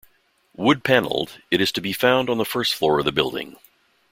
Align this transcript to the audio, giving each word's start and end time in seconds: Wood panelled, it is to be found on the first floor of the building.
Wood 0.55 0.83
panelled, 0.83 1.39
it 1.51 1.61
is 1.61 1.71
to 1.73 1.79
be 1.79 1.93
found 1.93 2.27
on 2.27 2.39
the 2.39 2.43
first 2.43 2.73
floor 2.73 2.97
of 2.97 3.05
the 3.05 3.11
building. 3.11 3.57